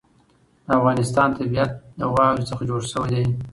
د 0.65 0.67
افغانستان 0.79 1.29
طبیعت 1.39 1.71
له 1.99 2.05
واورو 2.13 2.47
څخه 2.49 2.63
جوړ 2.69 2.81
شوی 2.91 3.09
دی. 3.15 3.25